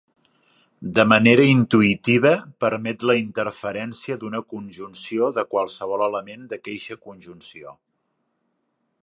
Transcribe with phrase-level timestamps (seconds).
[0.99, 2.31] De manera intuïtiva,
[2.65, 7.77] permet la interferència d'una conjunció de qualsevol element d'aqueixa conjunció.